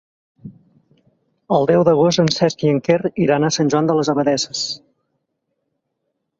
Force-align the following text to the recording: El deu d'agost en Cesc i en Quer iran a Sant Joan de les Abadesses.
El 1.57 1.67
deu 1.73 1.83
d'agost 1.89 2.23
en 2.25 2.33
Cesc 2.37 2.65
i 2.69 2.73
en 2.77 2.81
Quer 2.89 2.97
iran 3.27 3.45
a 3.45 3.53
Sant 3.61 3.71
Joan 3.75 3.93
de 3.93 4.01
les 4.01 4.13
Abadesses. 4.17 4.67